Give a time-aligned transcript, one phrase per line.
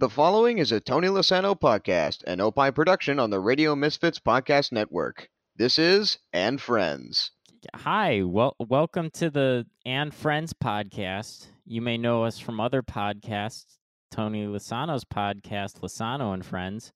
[0.00, 4.72] The following is a Tony Lasano podcast, an Opie production on the Radio Misfits Podcast
[4.72, 5.28] Network.
[5.56, 7.32] This is And Friends.
[7.74, 11.48] Hi, well, welcome to the And Friends podcast.
[11.66, 13.76] You may know us from other podcasts,
[14.10, 16.92] Tony Lasano's podcast, Lasano and Friends,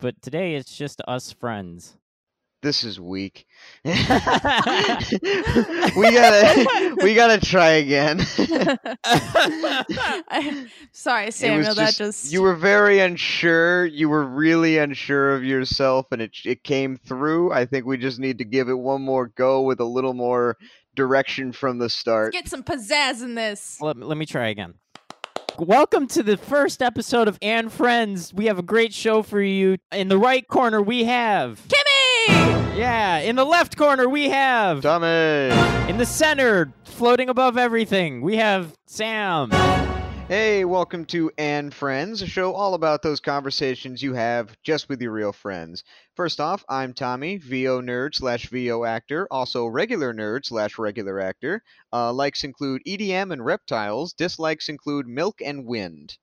[0.00, 1.98] but today it's just us friends.
[2.62, 3.46] This is weak.
[3.84, 5.18] we gotta
[7.02, 8.20] we gotta try again.
[9.04, 11.74] I- Sorry, It was Samuel.
[11.74, 13.84] That just you were very unsure.
[13.86, 17.52] You were really unsure of yourself, and it it came through.
[17.52, 20.56] I think we just need to give it one more go with a little more
[20.94, 22.32] direction from the start.
[22.32, 23.80] get some pizzazz in this.
[23.80, 24.74] Let, let me try again.
[25.58, 28.32] Welcome to the first episode of And Friends.
[28.32, 29.76] We have a great show for you.
[29.92, 31.60] In the right corner, we have.
[31.68, 31.81] Kimmy!
[32.82, 34.80] Yeah, in the left corner, we have.
[34.80, 35.06] Tommy.
[35.88, 39.52] In the center, floating above everything, we have Sam.
[40.26, 45.00] Hey, welcome to And Friends, a show all about those conversations you have just with
[45.00, 45.84] your real friends.
[46.16, 51.62] First off, I'm Tommy, VO nerd slash VO actor, also regular nerd slash regular actor.
[51.92, 56.18] Uh, likes include EDM and reptiles, dislikes include milk and wind.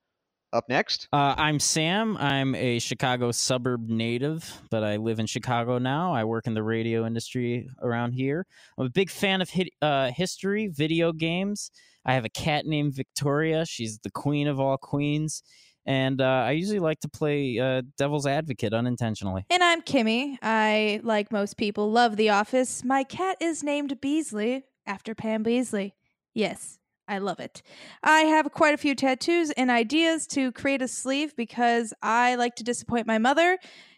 [0.51, 2.17] Up next, Uh, I'm Sam.
[2.17, 6.11] I'm a Chicago suburb native, but I live in Chicago now.
[6.11, 8.47] I work in the radio industry around here.
[8.77, 11.69] I'm a big fan of hit, uh, history, video games.
[12.03, 13.63] I have a cat named Victoria.
[13.63, 15.43] She's the queen of all queens.
[15.85, 19.45] And uh, I usually like to play uh, devil's advocate unintentionally.
[19.51, 20.37] And I'm Kimmy.
[20.41, 22.83] I, like most people, love The Office.
[22.83, 25.93] My cat is named Beasley after Pam Beesly.
[26.33, 26.79] Yes,
[27.09, 27.63] I love it.
[28.03, 32.55] I have quite a few tattoos and ideas to create a sleeve because I like
[32.57, 33.57] to disappoint my mother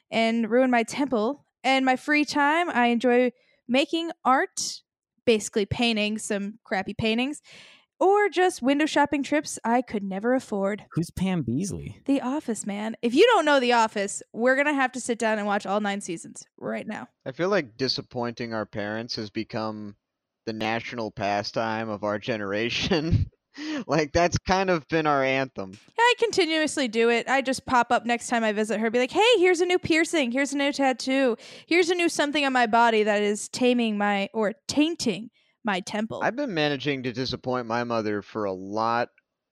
[0.10, 1.46] and ruin my temple.
[1.64, 3.34] And my free time, I enjoy
[3.68, 4.82] making art,
[5.26, 7.42] basically painting some crappy paintings,
[8.00, 10.86] or just window shopping trips I could never afford.
[10.94, 12.04] Who's Pam Beesly?
[12.06, 12.96] The Office, man.
[13.04, 15.68] If you don't know The Office, we're going to have to sit down and watch
[15.68, 17.10] all nine seasons right now.
[17.28, 19.96] I feel like disappointing our parents has become
[20.46, 23.30] the national pastime of our generation.
[23.88, 25.72] like, that's kind of been our anthem.
[25.72, 27.28] Yeah, I continuously do it.
[27.28, 29.80] I just pop up next time I visit her, be like, hey, here's a new
[29.80, 30.32] piercing.
[30.32, 31.38] Here's a new tattoo.
[31.68, 35.30] Here's a new something on my body that is taming my or tainting
[35.64, 36.22] my temple.
[36.24, 39.10] I've been managing to disappoint my mother for a lot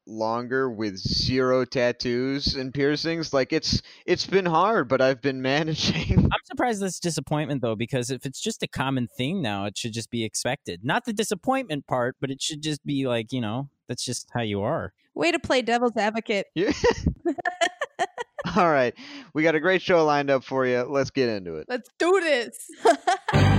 [0.09, 3.34] longer with zero tattoos and piercings.
[3.34, 6.25] Like it's it's been hard, but I've been managing.
[6.25, 9.94] I'm surprised this disappointment though, because if it's just a common thing now, it should
[9.94, 10.81] just be expected.
[10.84, 14.42] Not the disappointment part, but it should just be like, you know, that's just how
[14.42, 14.94] you are.
[15.14, 16.48] Way to play devil's advocate.
[16.56, 16.72] Yeah.
[18.56, 18.96] All right.
[19.34, 20.81] We got a great show lined up for you.
[20.84, 21.66] Let's get into it.
[21.69, 22.58] Let's do this.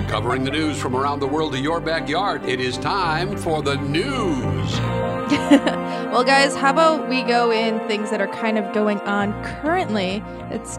[0.09, 3.77] Covering the news from around the world to your backyard, it is time for the
[3.77, 5.80] news.
[6.11, 10.21] Well, guys, how about we go in things that are kind of going on currently?
[10.51, 10.77] It's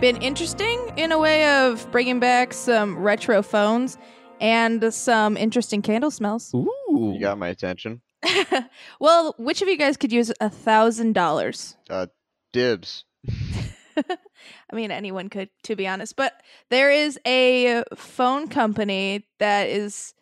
[0.00, 3.98] been interesting in a way of bringing back some retro phones
[4.40, 6.54] and some interesting candle smells.
[6.54, 7.12] Ooh.
[7.14, 8.00] You got my attention.
[9.00, 11.76] well, which of you guys could use a thousand dollars?
[11.90, 12.06] Uh,
[12.54, 13.04] dibs.
[13.98, 16.16] I mean, anyone could, to be honest.
[16.16, 16.32] But
[16.70, 20.14] there is a phone company that is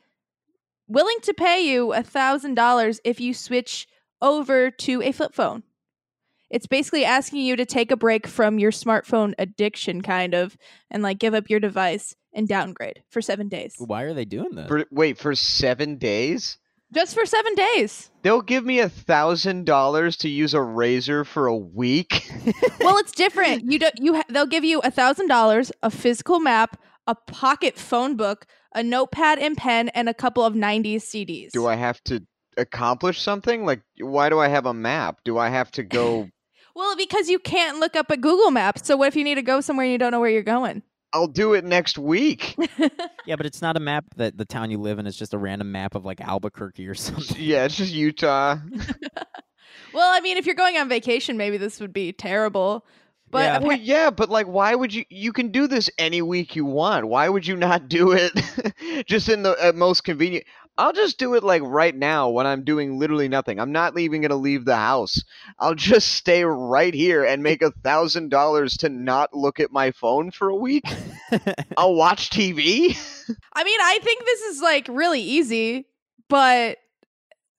[0.88, 3.86] willing to pay you a thousand dollars if you switch
[4.20, 5.62] over to a flip phone.
[6.50, 10.56] It's basically asking you to take a break from your smartphone addiction, kind of,
[10.90, 13.74] and like give up your device and downgrade for seven days.
[13.78, 14.68] Why are they doing that?
[14.68, 16.58] For, wait, for seven days?
[16.92, 18.10] Just for seven days.
[18.22, 22.30] They'll give me a thousand dollars to use a razor for a week.
[22.80, 23.70] well, it's different.
[23.70, 23.94] You don't.
[23.98, 28.46] You ha- they'll give you a thousand dollars, a physical map, a pocket phone book,
[28.74, 31.50] a notepad and pen, and a couple of '90s CDs.
[31.50, 32.26] do I have to
[32.58, 33.64] accomplish something?
[33.64, 35.20] Like, why do I have a map?
[35.24, 36.28] Do I have to go?
[36.74, 38.86] Well, because you can't look up a Google Maps.
[38.86, 40.84] So what if you need to go somewhere and you don't know where you're going?
[41.12, 42.56] I'll do it next week.
[43.26, 45.06] Yeah, but it's not a map that the town you live in.
[45.08, 47.36] It's just a random map of like Albuquerque or something.
[47.38, 48.58] yeah, it's just Utah.
[49.92, 52.86] well, I mean, if you're going on vacation, maybe this would be terrible.
[53.30, 53.58] But Yeah.
[53.58, 55.04] Well, yeah, but like, why would you?
[55.10, 57.08] You can do this any week you want.
[57.08, 58.32] Why would you not do it
[59.06, 60.44] just in the uh, most convenient?
[60.78, 63.58] I'll just do it like right now when I'm doing literally nothing.
[63.58, 65.20] I'm not even gonna leave the house.
[65.58, 69.90] I'll just stay right here and make a thousand dollars to not look at my
[69.90, 70.84] phone for a week.
[71.76, 72.96] I'll watch TV.
[73.52, 75.88] I mean, I think this is like really easy,
[76.28, 76.78] but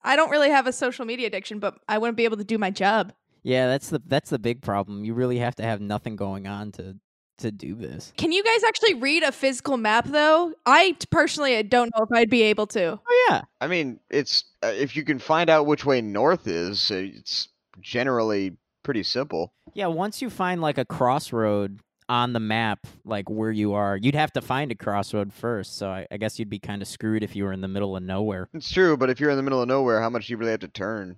[0.01, 2.57] I don't really have a social media addiction, but I wouldn't be able to do
[2.57, 3.11] my job.
[3.43, 5.03] yeah, that's the that's the big problem.
[5.03, 6.95] You really have to have nothing going on to
[7.39, 8.13] to do this.
[8.17, 10.53] Can you guys actually read a physical map though?
[10.65, 12.99] I personally don't know if I'd be able to.
[12.99, 13.41] Oh yeah.
[13.61, 17.49] I mean, it's uh, if you can find out which way north is, uh, it's
[17.81, 19.53] generally pretty simple.
[19.73, 24.15] Yeah, once you find like a crossroad on the map, like where you are, you'd
[24.15, 25.77] have to find a crossroad first.
[25.77, 27.95] So I, I guess you'd be kind of screwed if you were in the middle
[27.95, 28.49] of nowhere.
[28.53, 30.51] It's true, but if you're in the middle of nowhere, how much do you really
[30.51, 31.17] have to turn?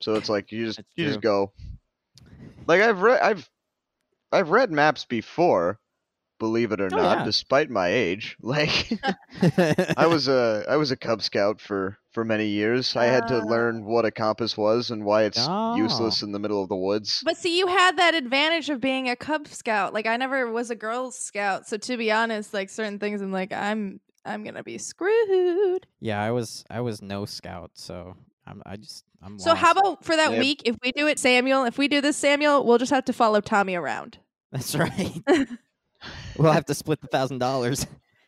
[0.00, 1.52] So it's like you just you just go.
[2.66, 3.48] Like I've read I've
[4.32, 5.78] I've read maps before,
[6.38, 7.24] believe it or Oh, not, yeah.
[7.24, 8.36] despite my age.
[8.42, 8.98] Like
[9.96, 12.96] I was a I was a Cub Scout for for many years.
[12.96, 13.40] I had to Ah.
[13.40, 15.74] learn what a compass was and why it's Oh.
[15.76, 17.22] useless in the middle of the woods.
[17.24, 19.92] But see, you had that advantage of being a Cub Scout.
[19.92, 23.32] Like I never was a Girl Scout, so to be honest, like certain things, I'm
[23.32, 25.86] like, I'm I'm gonna be screwed.
[26.00, 28.16] yeah, I was I was no scout, so
[28.48, 30.40] I'm I just I'm So how about for that Yeah.
[30.40, 31.64] week, if we do it, Samuel?
[31.64, 34.18] If we do this, Samuel, we'll just have to follow Tommy around.
[34.52, 35.20] That's right.
[36.36, 37.86] we'll have to split the thousand dollars.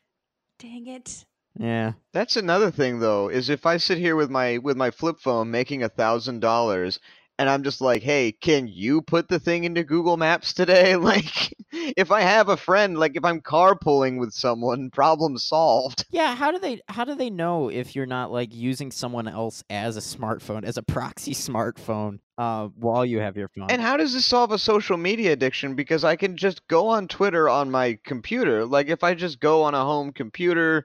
[0.58, 1.24] Dang it!
[1.58, 1.92] Yeah.
[2.12, 5.50] That's another thing though, is if I sit here with my with my flip phone
[5.50, 7.00] making a thousand dollars
[7.40, 10.94] and I'm just like, hey, can you put the thing into Google Maps today?
[11.00, 16.04] Like if I have a friend, like if I'm carpooling with someone, problem solved.
[16.10, 19.64] Yeah, how do they how do they know if you're not like using someone else
[19.70, 23.70] as a smartphone, as a proxy smartphone, uh, while you have your phone?
[23.70, 25.74] And how does this solve a social media addiction?
[25.74, 28.66] Because I can just go on Twitter on my computer.
[28.66, 30.84] Like if I just go on a home computer,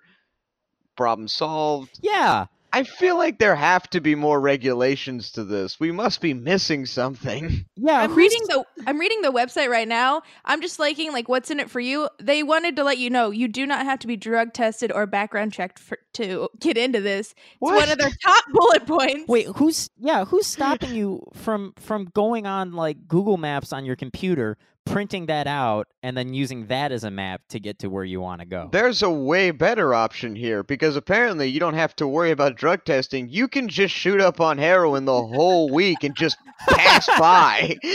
[0.95, 1.99] problem solved.
[2.01, 2.45] yeah.
[2.75, 5.79] I feel like there have to be more regulations to this.
[5.79, 7.65] We must be missing something.
[7.77, 7.99] Yeah.
[7.99, 10.23] I'm reading the I'm reading the website right now.
[10.43, 12.09] I'm just liking like what's in it for you.
[12.19, 15.05] They wanted to let you know you do not have to be drug tested or
[15.05, 17.35] background checked for, to get into this.
[17.35, 19.27] It's one of their top bullet points.
[19.27, 23.95] Wait, who's yeah, who's stopping you from from going on like Google Maps on your
[23.95, 28.03] computer, printing that out and then using that as a map to get to where
[28.03, 28.69] you want to go?
[28.71, 32.85] There's a way better option here because apparently you don't have to worry about drug
[32.85, 33.27] testing.
[33.29, 36.37] You can just shoot up on heroin the whole week and just
[36.69, 37.77] pass by.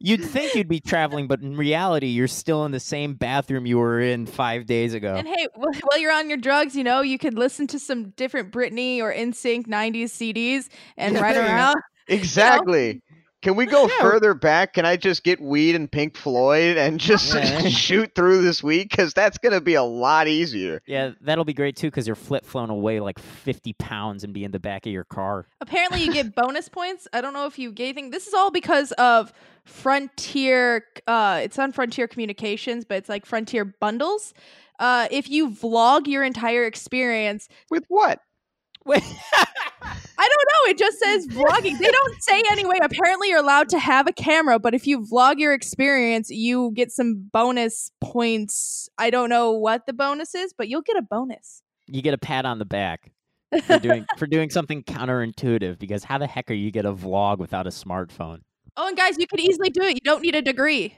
[0.00, 3.78] You'd think you'd be traveling, but in reality, you're still in the same bathroom you
[3.78, 5.16] were in 5 days ago.
[5.16, 8.52] And hey, while you're on your drugs, you know, you could listen to some different
[8.52, 11.74] Britney or NSYNC 90s CDs and Yeah, ride
[12.06, 12.86] Exactly.
[12.86, 13.00] you go.
[13.46, 13.52] around.
[13.52, 13.52] exactly.
[13.52, 14.10] Can we go Yeah.
[14.10, 14.74] further back?
[14.74, 17.60] Can I just get weed and Pink Floyd and just Yeah.
[17.68, 18.90] shoot through this week?
[18.90, 20.82] Because that's going to be a lot easier.
[20.86, 24.44] Yeah, that'll be great too because you're flip flown away like 50 pounds and be
[24.44, 25.46] in the back of your car.
[25.60, 27.06] Apparently, you get bonus points.
[27.12, 28.10] I don't know if you gave anything.
[28.10, 29.32] This is all because of
[29.64, 30.84] Frontier.
[31.06, 34.34] Uh, it's on Frontier Communications, but it's like Frontier bundles.
[34.78, 38.20] Uh, if you vlog your entire experience, With what?
[38.96, 40.70] I don't know.
[40.70, 41.78] It just says vlogging.
[41.78, 42.76] They don't say anyway.
[42.82, 46.90] Apparently, you're allowed to have a camera, but if you vlog your experience, you get
[46.90, 48.88] some bonus points.
[48.98, 51.62] I don't know what the bonus is, but you'll get a bonus.
[51.86, 53.12] you get a pat on the back
[53.62, 57.38] for doing for doing something counterintuitive because how the heck are you get a vlog
[57.38, 58.40] without a smartphone?
[58.76, 59.94] Oh, and guys, you could easily do it.
[59.94, 60.96] You don't need a degree.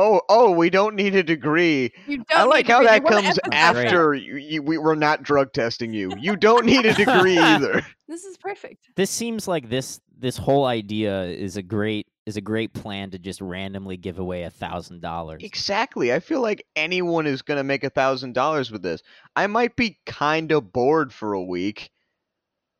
[0.00, 1.90] Oh, oh, we don't need a degree.
[2.06, 4.94] You don't I like a how that You wanna comes after you, you, we, we're
[4.94, 6.12] not drug testing you.
[6.16, 7.84] You don't need a degree either.
[8.06, 8.90] This is perfect.
[8.94, 13.18] This seems like this this whole idea is a great is a great plan to
[13.18, 15.42] just randomly give away a thousand dollars.
[15.42, 16.12] Exactly.
[16.12, 19.02] I feel like anyone is going to make a thousand dollars with this.
[19.34, 21.90] I might be kind of bored for a week,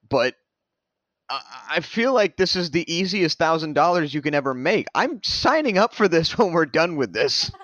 [0.08, 0.34] but
[1.30, 1.40] I
[1.70, 4.86] I feel like this is the easiest thousand dollars you can ever make.
[4.94, 7.50] I'm signing up for this when we're done with this.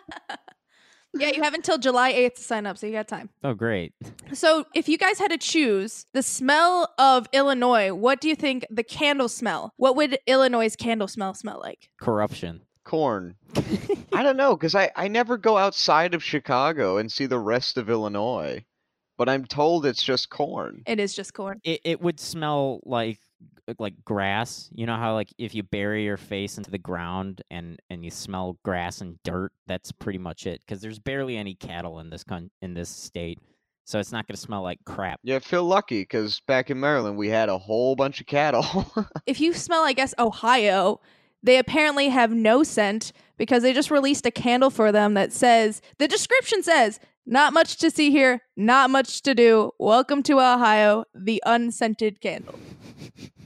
[1.17, 3.31] Yeah, you have until July 8th to sign up, so you got time.
[3.45, 3.93] Oh, great!
[4.33, 8.67] So, if you guys had to choose the smell of Illinois, what do you think
[8.69, 9.73] the candle smell?
[9.77, 11.89] What would Illinois' candle smell smell like?
[12.01, 12.63] Corruption.
[12.85, 13.37] Corn.
[14.13, 17.79] I don't know, because I, I never go outside of Chicago and see the rest
[17.79, 18.65] of Illinois.
[19.17, 20.83] But I'm told it's just corn.
[20.87, 21.61] It is just corn.
[21.63, 23.21] It it would smell like
[23.69, 24.71] Uh, like grass.
[24.75, 28.11] You know how like if you bury your face into the ground and and you
[28.11, 29.53] smell grass and dirt.
[29.67, 30.61] That's pretty much it.
[30.67, 33.39] Because there's barely any cattle in this con- in this state,
[33.85, 35.21] so it's not going to smell like crap.
[35.23, 38.65] Yeah, I feel lucky, because back in Maryland we had a whole bunch of cattle.
[39.27, 41.01] If you smell, I guess, Ohio,
[41.43, 45.81] they apparently have no scent because they just released a candle for them that says
[45.99, 49.73] the description says, not much to see here, not much to do.
[49.79, 52.59] Welcome to Ohio, the unscented candle.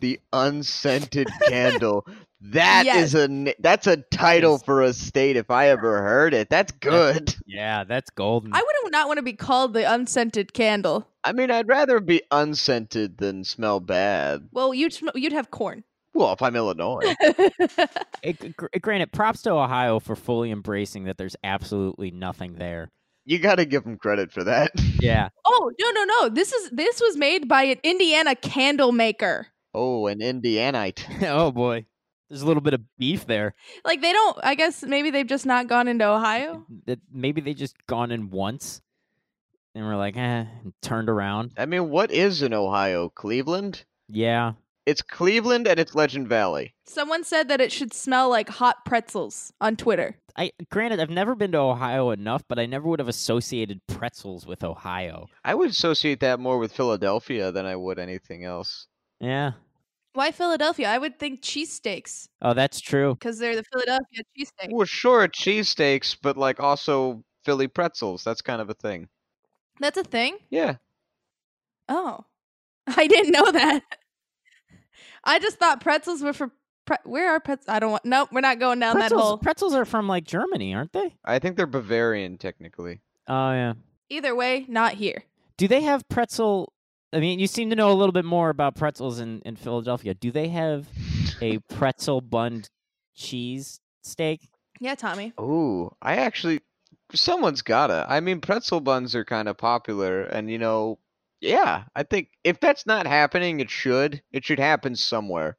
[0.00, 2.06] The unscented candle.
[2.40, 3.14] That is Yes.
[3.14, 6.48] a n- that's a title is- for a state if I ever heard it.
[6.50, 7.34] That's good.
[7.46, 8.52] Yeah, that's golden.
[8.54, 11.08] I would not want to be called the unscented candle.
[11.24, 14.48] I mean, I'd rather be unscented than smell bad.
[14.52, 15.82] Well, you'd sm- you'd have corn.
[16.14, 17.14] Well, if I'm Illinois.
[18.22, 22.90] It, granted, props to Ohio for fully embracing that there's absolutely nothing there.
[23.28, 24.72] You got to give them credit for that.
[24.98, 25.28] Yeah.
[25.44, 26.28] oh no no no!
[26.30, 29.48] This is this was made by an Indiana candle maker.
[29.74, 31.22] Oh, an Indianite.
[31.28, 31.84] oh boy.
[32.28, 33.54] There's a little bit of beef there.
[33.84, 34.38] Like they don't.
[34.42, 36.64] I guess maybe they've just not gone into Ohio.
[36.86, 38.80] That maybe they just gone in once,
[39.74, 41.52] and we're like, eh, and turned around.
[41.56, 43.08] I mean, what is in Ohio?
[43.10, 43.84] Cleveland?
[44.08, 44.54] Yeah,
[44.86, 46.74] It's Cleveland and it's Legend Valley.
[46.86, 50.16] Someone said that it should smell like hot pretzels on Twitter.
[50.38, 54.46] I granted I've never been to Ohio enough, but I never would have associated pretzels
[54.46, 55.26] with Ohio.
[55.44, 58.86] I would associate that more with Philadelphia than I would anything else.
[59.18, 59.52] Yeah.
[60.12, 60.88] Why Philadelphia?
[60.88, 63.14] I would think cheesesteaks Oh, that's true.
[63.14, 64.70] because they're the Philadelphia cheesesteak.
[64.72, 68.22] Well, sure, cheesesteaks, but like also Philly pretzels.
[68.24, 69.08] That's kind of a thing.
[69.80, 70.38] That's a thing.
[70.50, 70.76] Yeah.
[71.88, 72.24] Oh,
[72.86, 73.82] I didn't know that.
[75.24, 76.50] I just thought pretzels were for.
[76.88, 77.68] Pre- where are pretzels?
[77.68, 78.04] I don't want.
[78.06, 79.36] Nope, we're not going down that hole.
[79.36, 81.14] pretzels are from like Germany, aren't they?
[81.22, 83.00] I think they're Bavarian technically.
[83.26, 83.74] Oh yeah.
[84.08, 85.24] Either way, not here.
[85.58, 86.72] Do they have pretzel?
[87.12, 90.14] I mean, you seem to know a little bit more about pretzels in, in Philadelphia.
[90.14, 90.88] Do they have
[91.42, 92.70] a pretzel bunned
[93.14, 94.48] cheese steak?
[94.80, 95.34] Yeah, Tommy.
[95.38, 96.60] Ooh, I actually
[97.12, 98.06] someone's gotta.
[98.08, 101.00] I mean, pretzel buns are kind of popular and you know,
[101.42, 104.22] yeah, I think if that's not happening, it should.
[104.32, 105.58] It should happen somewhere.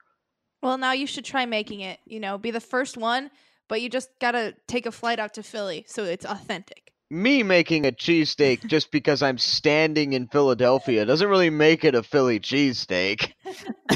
[0.62, 2.00] Well, now you should try making it.
[2.06, 3.32] You know, be the first one,
[3.68, 6.94] but you just gotta take a flight out to Philly so it's authentic.
[7.12, 12.04] Me making a cheesesteak just because I'm standing in Philadelphia doesn't really make it a
[12.04, 13.32] Philly cheesesteak.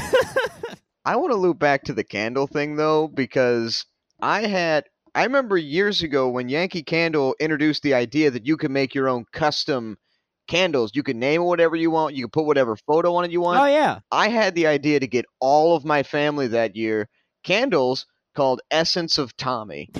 [1.04, 3.86] I want to loop back to the candle thing though, because
[4.20, 8.72] I had I remember years ago when Yankee Candle introduced the idea that you can
[8.72, 9.96] make your own custom
[10.46, 10.92] candles.
[10.94, 13.40] You can name it whatever you want, you can put whatever photo on it you
[13.40, 13.60] want.
[13.60, 14.00] Oh yeah.
[14.10, 17.08] I had the idea to get all of my family that year
[17.42, 19.90] candles called Essence of Tommy.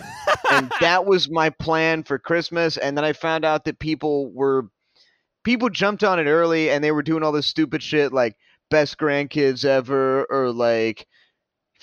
[0.51, 2.77] and that was my plan for Christmas.
[2.77, 4.69] And then I found out that people were
[5.45, 8.37] people jumped on it early and they were doing all this stupid shit like
[8.71, 11.07] best grandkids ever or like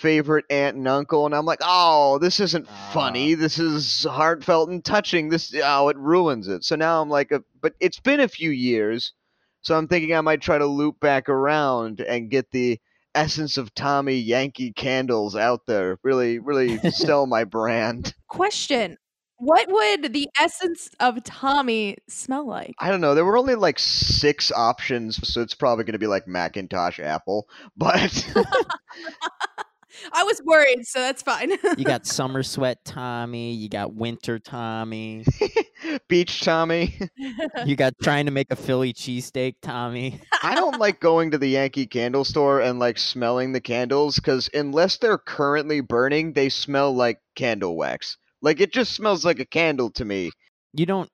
[0.01, 2.91] favorite aunt and uncle and I'm like, "Oh, this isn't ah.
[2.93, 3.35] funny.
[3.35, 5.29] This is heartfelt and touching.
[5.29, 8.49] This oh, it ruins it." So now I'm like, a, but it's been a few
[8.49, 9.13] years.
[9.61, 12.79] So I'm thinking I might try to loop back around and get the
[13.13, 15.99] essence of Tommy Yankee candles out there.
[16.03, 18.15] Really, really sell my brand.
[18.27, 18.97] Question:
[19.37, 22.73] What would the essence of Tommy smell like?
[22.79, 23.13] I don't know.
[23.13, 27.47] There were only like six options, so it's probably going to be like Macintosh, Apple,
[27.77, 28.25] but
[30.13, 31.51] I was worried, so that's fine.
[31.77, 33.53] You got summer sweat Tommy.
[33.53, 35.25] You got winter Tommy.
[36.07, 36.97] Beach Tommy.
[37.65, 40.19] You got trying to make a Philly cheesesteak Tommy.
[40.41, 44.49] I don't like going to the Yankee candle store and like smelling the candles because
[44.53, 48.17] unless they're currently burning, they smell like candle wax.
[48.41, 50.31] Like it just smells like a candle to me.
[50.73, 51.09] You don't.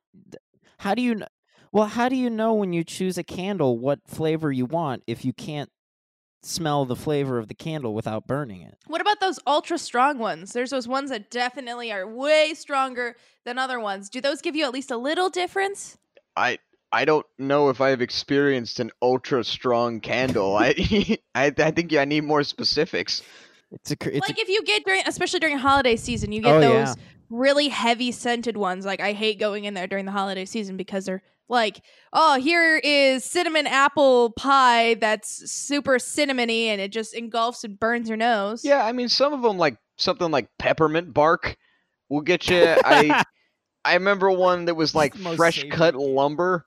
[0.78, 1.16] How do you?
[1.16, 1.28] kn-
[1.72, 5.26] Well, how do you know when you choose a candle what flavor you want if
[5.26, 5.70] you can't
[6.44, 8.78] smell the flavor of the candle without burning it?
[8.88, 10.54] What about those ultra strong ones?
[10.54, 13.16] There's those ones that definitely are way stronger
[13.46, 14.10] than other ones.
[14.10, 15.98] Do those give you at least a little difference?
[16.36, 16.60] I
[16.92, 20.56] I don't know if I've experienced an ultra strong candle.
[20.56, 23.22] I I I think I need more specifics.
[23.72, 23.98] It's a.
[23.98, 26.72] cr- It's like if you get during, especially during holiday season, you get Oh, those
[26.72, 26.94] yeah.
[27.30, 28.86] Really heavy scented ones.
[28.86, 31.82] Like I hate going in there during the holiday season because they're like,
[32.12, 38.10] oh, here is cinnamon apple pie that's super cinnamony and it just engulfs and burns
[38.10, 38.64] your nose.
[38.66, 41.58] Yeah, I mean some of them like something like peppermint bark
[42.10, 42.64] will get you.
[42.84, 43.24] I
[43.86, 46.66] I remember one that was like fresh savory cut lumber,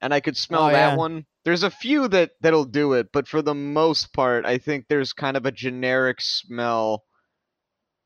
[0.00, 0.96] and I could smell Oh, that yeah.
[0.96, 1.26] one.
[1.44, 5.12] There's a few that that'll do it, but for the most part, I think there's
[5.12, 7.04] kind of a generic smell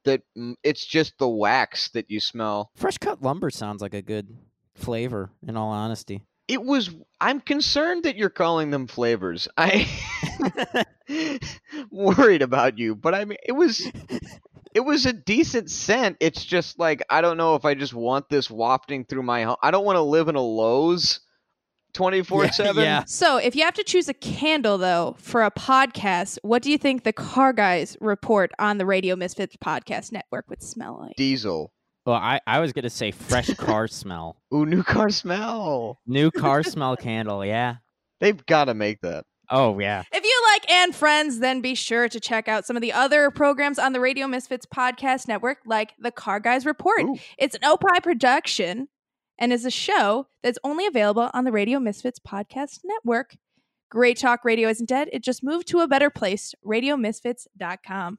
[0.07, 0.23] that
[0.65, 2.71] it's just the wax that you smell.
[2.75, 4.37] fresh cut lumber sounds like a good
[4.75, 5.31] flavor.
[5.47, 6.23] In all honesty.
[6.49, 6.91] It was.
[7.21, 9.49] I'm concerned that you're calling them flavors.
[9.57, 9.89] I
[11.91, 13.87] worried about you, but I mean, it was.
[14.75, 16.19] It was a decent scent.
[16.21, 19.57] It's just like I don't know if I just want this wafting through my home.
[19.63, 21.21] I don't want to live in a Lowe's,
[21.97, 22.85] twenty four seven.
[22.85, 23.05] yeah.
[23.07, 26.79] So, if you have to choose a candle, though, for a podcast, what do you
[26.79, 31.17] think the car guys report on the Radio Misfits podcast network would smell like?
[31.17, 31.73] Diesel.
[32.05, 34.37] Well, I, I was gonna say fresh car smell.
[34.55, 35.99] Ooh, new car smell.
[36.07, 37.45] New car smell candle.
[37.45, 37.77] Yeah.
[38.21, 39.25] They've got to make that.
[39.51, 40.03] Oh yeah.
[40.13, 43.31] If you like and Friends, then be sure to check out some of the other
[43.31, 47.03] programs on the Radio Misfits podcast network, like the Car Guys Report.
[47.03, 47.17] Ooh.
[47.39, 48.89] It's an Opie production
[49.39, 53.37] and is a show that's only available on the Radio Misfits podcast network.
[53.91, 55.09] Great Talk Radio isn't dead.
[55.13, 58.19] It just moved to a better place, radiomisfits.com.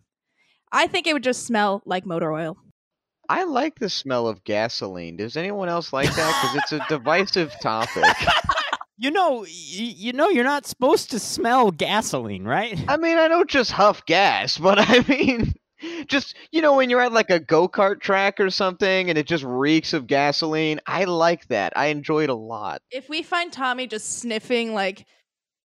[0.72, 2.58] I think it would just smell like motor oil.
[3.30, 5.18] I like the smell of gasoline.
[5.18, 6.42] Does anyone else like that?
[6.42, 8.04] Because it's a divisive topic.
[9.00, 12.84] You know, you know, you're not supposed to smell gasoline, right?
[12.88, 15.54] I mean, I don't just huff gas, but I mean,
[16.08, 19.44] just you know when you're at like a go-kart track or something and it just
[19.44, 23.88] reeks of gasoline i like that i enjoy it a lot If we find Tommy
[23.88, 25.06] just sniffing like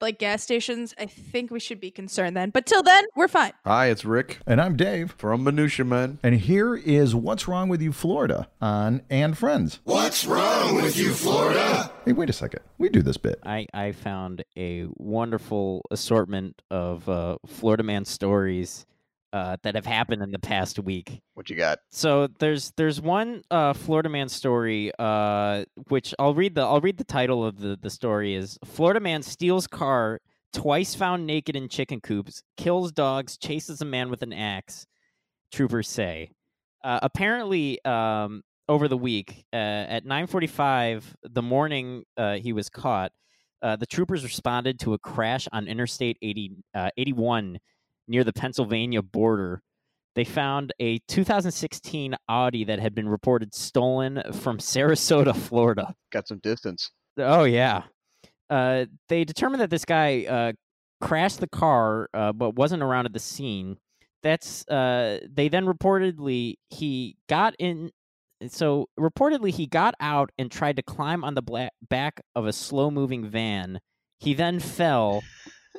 [0.01, 2.51] like gas stations, I think we should be concerned then.
[2.51, 3.51] But till then, we're fine.
[3.67, 5.13] Hi, it's Rick And I'm Dave.
[5.19, 6.21] from Minutia Men.
[6.23, 9.81] And here is What's Wrong with You, Florida on And Friends.
[9.83, 11.91] What's wrong with you, Florida?
[12.05, 12.61] Hey, wait a second.
[12.79, 13.41] We do this bit.
[13.45, 18.87] I, I found a wonderful assortment of uh, Florida man stories
[19.33, 21.21] uh, that have happened in the past week.
[21.35, 26.55] what you got So there's there's one uh, Florida man story, uh, which I'll read
[26.55, 30.21] the I'll read the title of the the story is Florida man steals car
[30.53, 34.87] twice found naked in chicken coops, kills dogs, chases a man with an axe.
[35.53, 36.31] Troopers say.
[36.85, 43.13] Uh, apparently, um, over the week uh, at 9:45, the morning uh, he was caught,
[43.63, 47.59] uh, the troopers responded to a crash on Interstate 80, uh, 81
[48.09, 49.63] near the Pennsylvania border.
[50.15, 55.95] They found a 2016 Audi that had been reported stolen from Sarasota, Florida.
[56.11, 57.83] got some distance Oh yeah.
[58.49, 60.53] Uh, they determined that this guy uh,
[61.01, 63.77] crashed the car, uh, but wasn't around at the scene.
[64.23, 67.91] That's uh, they then reportedly he got in.
[68.49, 72.53] So reportedly he got out and tried to climb on the bla- back of a
[72.53, 73.81] slow-moving van.
[74.21, 75.23] He then fell,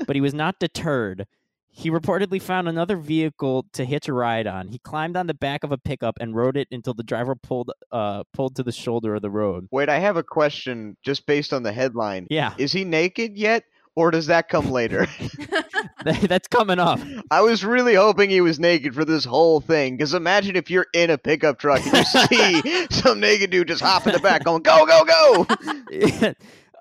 [0.05, 1.25] but he was not deterred.
[1.71, 4.67] He reportedly found another vehicle to hitch a ride on.
[4.67, 7.71] He climbed on the back of a pickup and rode it until the driver pulled
[7.91, 9.67] uh pulled to the shoulder of the road.
[9.71, 13.63] wait i have a question just based on the headline Yeah, is he naked yet
[13.95, 15.07] or does that come later
[16.03, 16.99] that's coming up.
[17.31, 20.88] i was really hoping he was naked for this whole thing because imagine if you're
[20.93, 24.43] in a pickup truck and you see some naked dude just hop in the back
[24.43, 26.33] going go go go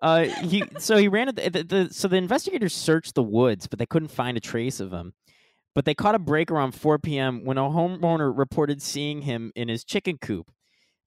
[0.03, 3.67] uh, he so he ran at the, the, the so the investigators searched the woods,
[3.67, 5.15] but they couldn't find a trace of him.
[5.75, 7.45] But they caught a break around 4 p.m.
[7.45, 10.51] when a homeowner reported seeing him in his chicken coop.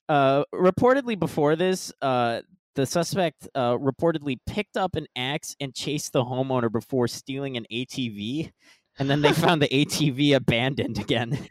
[0.08, 2.42] Uh, reportedly, before this, uh,
[2.76, 7.66] the suspect uh, reportedly picked up an axe and chased the homeowner before stealing an
[7.72, 8.52] ATV.
[9.00, 11.48] And then they found the ATV abandoned again.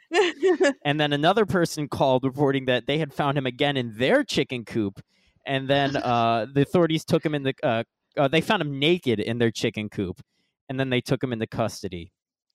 [0.84, 4.64] And then another person called reporting that they had found him again in their chicken
[4.64, 5.00] coop.
[5.46, 7.54] And then uh, the authorities took him in the.
[7.62, 7.84] Uh,
[8.16, 10.20] uh, they found him naked in their chicken coop,
[10.68, 12.12] and then they took him into custody.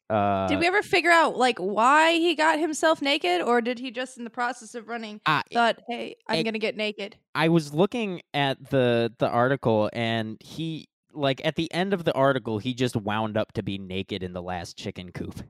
[0.10, 3.90] Uh, did we ever figure out like why he got himself naked, or did he
[3.90, 7.16] just in the process of running I, thought, "Hey, I'm gonna get naked"?
[7.34, 12.14] I was looking at the the article, and he like at the end of the
[12.14, 15.42] article, he just wound up to be naked in the last chicken coop.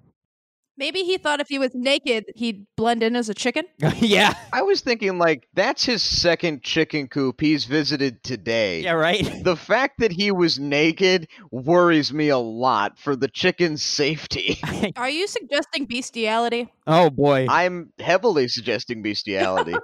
[0.78, 3.64] Maybe he thought if he was naked, he'd blend in as a chicken.
[4.00, 8.82] yeah, I was thinking like that's his second chicken coop he's visited today.
[8.82, 9.24] yeah, right.
[9.46, 14.60] The fact that he was naked worries me a lot for the chicken's safety.
[14.96, 16.72] Are you suggesting bestiality?
[16.88, 17.48] oh boy.
[17.50, 19.76] I'm heavily suggesting bestiality.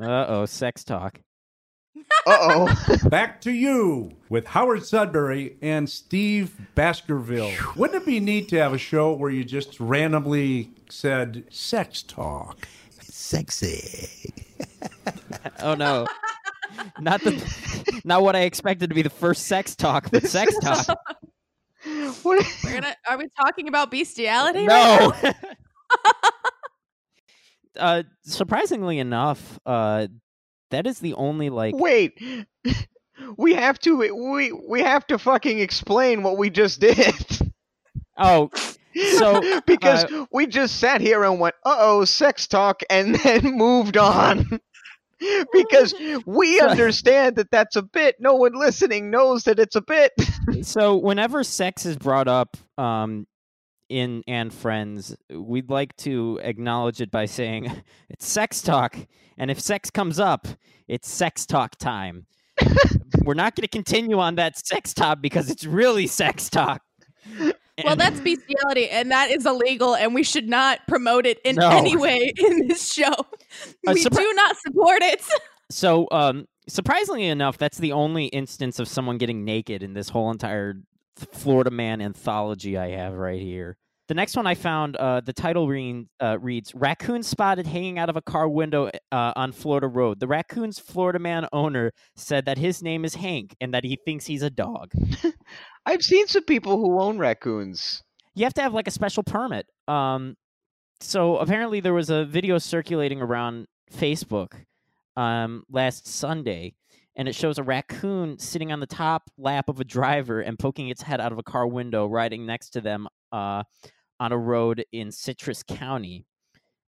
[0.00, 1.20] Uh oh, sex talk.
[2.28, 3.08] Uh oh.
[3.08, 7.50] Back to you with Howard Sudbury and Steve Baskerville.
[7.74, 12.68] Wouldn't it be neat to have a show where you just randomly said sex talk?
[13.00, 14.32] Sexy.
[15.60, 16.06] Oh no.
[17.00, 20.86] not the not what I expected to be the first sex talk, but sex talk.
[22.22, 22.44] What?
[22.64, 22.94] We're gonna.
[23.08, 24.66] Are we talking about bestiality?
[24.66, 25.32] right No.
[27.80, 30.08] uh, surprisingly enough, uh,
[30.70, 31.74] that is the only like.
[31.76, 32.18] Wait.
[33.36, 37.14] We have to we we have to fucking explain what we just did.
[38.16, 38.50] Oh,
[39.16, 44.60] so because we just sat here and went, "Uh-oh, sex talk," and then moved on.
[45.52, 45.94] because
[46.26, 48.16] we understand that that's a bit.
[48.20, 50.12] No one listening knows that it's a bit.
[50.62, 53.26] so whenever sex is brought up, um,
[53.88, 58.96] in and friends, we'd like to acknowledge it by saying it's sex talk,
[59.36, 60.46] and if sex comes up,
[60.88, 62.26] it's sex talk time.
[63.24, 66.82] We're not going to continue on that sex talk because it's really sex talk.
[67.84, 71.54] Well, And- that's bestiality, and that is illegal, and we should not promote it in
[71.54, 71.70] No.
[71.70, 73.04] any way in this show.
[73.12, 75.22] Uh, we surpri- do not support it.
[75.70, 80.32] So, um, surprisingly enough, that's the only instance of someone getting naked in this whole
[80.32, 80.74] entire
[81.32, 83.76] Florida Man anthology I have right here.
[84.08, 88.08] The next one I found, uh, the title read, uh, reads Raccoon spotted hanging out
[88.08, 90.18] of a car window uh, on Florida Road.
[90.18, 94.24] The raccoon's Florida Man owner said that his name is Hank and that he thinks
[94.24, 94.92] he's a dog.
[95.86, 98.02] I've seen some people who own raccoons.
[98.34, 99.66] you have to have like a special permit.
[99.88, 100.36] Um,
[101.00, 104.54] so apparently there was a video circulating around Facebook
[105.16, 106.74] um, last Sunday,
[107.18, 110.88] and it shows a raccoon sitting on the top lap of a driver and poking
[110.88, 113.64] its head out of a car window, riding next to them uh,
[114.20, 116.24] on a road in Citrus County.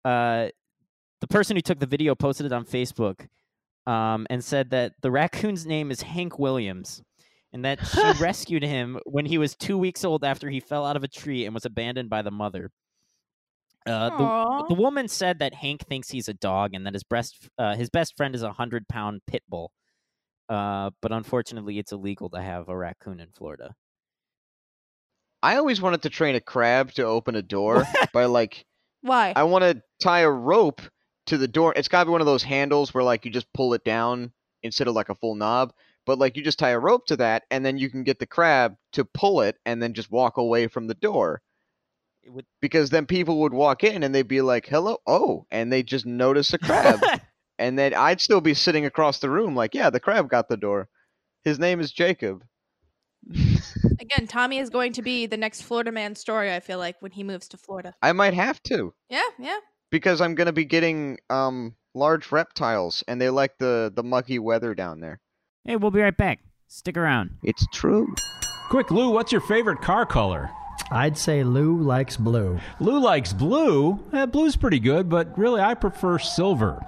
[0.03, 0.49] Uh,
[1.21, 3.27] the person who took the video posted it on Facebook
[3.87, 7.01] um, and said that the raccoon's name is Hank Williams
[7.53, 10.97] and that she rescued him when he was two weeks old after he fell out
[10.97, 12.69] of a tree and was abandoned by the mother.
[13.85, 17.47] Uh, the, the woman said that Hank thinks he's a dog and that his best
[17.57, 19.71] uh, his best friend is a hundred pound pit bull.
[20.49, 23.75] Uh, but unfortunately, it's illegal to have a raccoon in Florida.
[25.43, 28.65] I always wanted to train a crab to open a door by like
[29.01, 29.33] Why?
[29.35, 30.81] I want to tie a rope
[31.27, 31.73] to the door.
[31.75, 34.31] It's got to be one of those handles where like you just pull it down
[34.63, 35.73] instead of like a full knob.
[36.05, 38.25] But like you just tie a rope to that, and then you can get the
[38.25, 41.41] crab to pull it, and then just walk away from the door.
[42.25, 45.83] Would- Because then people would walk in and they'd be like, "Hello, oh," and they
[45.83, 47.01] just notice a crab,
[47.59, 50.57] and then I'd still be sitting across the room, like, "Yeah, the crab got the
[50.57, 50.89] door.
[51.43, 52.43] His name is Jacob."
[53.99, 56.53] Again, Tommy is going to be the next Florida man story.
[56.53, 57.93] I feel like when he moves to Florida.
[58.01, 58.93] I might have to.
[59.09, 59.57] Yeah, yeah.
[59.91, 64.73] because I'm gonna be getting um large reptiles, and they like the the muggy weather
[64.75, 65.19] down there.
[65.65, 66.39] Hey, we'll be right back.
[66.67, 67.31] Stick around.
[67.43, 68.13] It's true.
[68.69, 70.49] Quick, Lou, what's your favorite car color?
[70.89, 72.59] I'd say Lou likes blue.
[72.79, 73.99] Lou likes blue.
[74.13, 76.81] Eh, blue's pretty good, but really I prefer silver.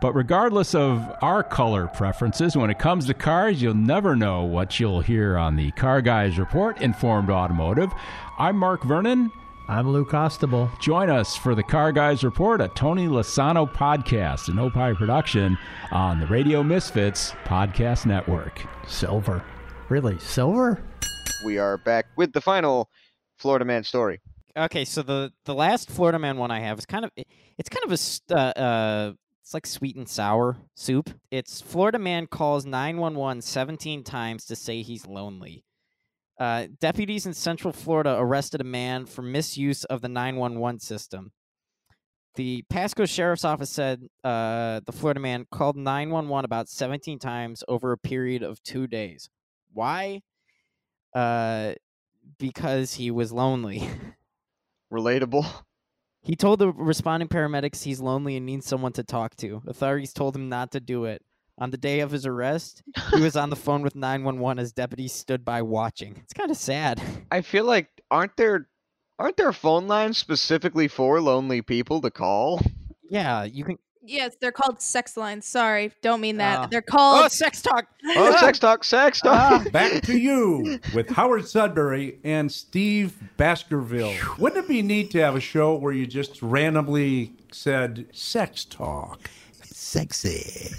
[0.00, 4.80] But regardless of our color preferences, when it comes to cars, you'll never know what
[4.80, 7.92] you'll hear on the Car Guys Report Informed Automotive.
[8.38, 9.30] I'm Mark Vernon.
[9.68, 10.68] I'm Lou Costable.
[10.80, 15.56] Join us for the Car Guys Report, a Tony Lasano podcast, an Opie production
[15.92, 18.60] on the Radio Misfits Podcast Network.
[18.86, 19.42] Silver.
[19.88, 20.18] Really?
[20.18, 20.82] Silver?
[21.46, 22.90] We are back with the final
[23.44, 24.22] Florida man story.
[24.56, 27.28] Okay, so the the last Florida man one I have is kind of it-
[27.58, 31.10] it's kind of a uh, uh it's like sweet and sour soup.
[31.30, 35.66] It's Florida man calls 911 17 times to say he's lonely.
[36.40, 41.32] Uh, deputies in Central Florida arrested a man for misuse of the 911 system.
[42.36, 47.92] The Pasco Sheriff's Office said uh, the Florida man called 911 about 17 times over
[47.92, 49.28] a period of two days.
[49.74, 50.22] Why?
[51.14, 51.74] Uh,
[52.38, 53.88] because he was lonely.
[54.92, 55.46] Relatable.
[56.22, 59.62] He told the responding paramedics he's lonely and needs someone to talk to.
[59.66, 61.22] Authorities told him not to do it.
[61.58, 62.82] On the day of his arrest,
[63.14, 66.16] he was on the phone with 911 as deputies stood by watching.
[66.16, 67.00] It's kind of sad.
[67.30, 68.68] I feel like aren't there
[69.18, 72.60] aren't there phone lines specifically for lonely people to call?
[73.08, 73.78] Yeah, you can.
[74.06, 75.46] Yes, they're called sex lines.
[75.46, 76.58] Sorry, don't mean that.
[76.58, 76.66] Ah.
[76.66, 77.24] They're called.
[77.24, 77.86] Oh, sex talk.
[78.06, 79.70] Oh, sex talk, sex talk.
[79.72, 84.14] Back to you with Howard Sudbury and Steve Baskerville.
[84.38, 89.30] Wouldn't it be neat to have a show where you just randomly said sex talk?
[89.62, 90.70] Sexy.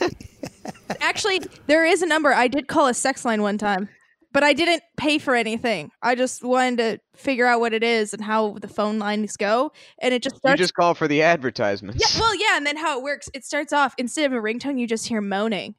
[1.02, 2.32] Actually, there is a number.
[2.32, 3.90] I did call a sex line one time,
[4.36, 5.92] but I didn't pay for anything.
[6.02, 9.72] I just wanted to figure out what it is and how the phone lines go,
[10.02, 12.04] and it just You just call for the advertisements.
[12.04, 13.30] Yeah, well, yeah, and then how it works.
[13.34, 15.76] It starts off instead of a ringtone, you just hear moaning.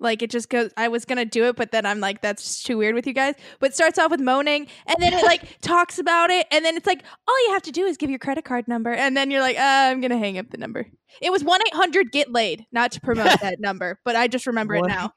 [0.00, 0.70] Like it just goes.
[0.78, 3.34] I was gonna do it, but then I'm like, that's too weird with you guys.
[3.60, 6.78] But it starts off with moaning, and then it like talks about it, and then
[6.78, 9.30] it's like, all you have to do is give your credit card number, and then
[9.30, 10.86] you're like, uh, I'm gonna hang up the number.
[11.20, 14.46] It was one eight hundred get laid, not to promote that number, but I just
[14.46, 15.12] remember it now.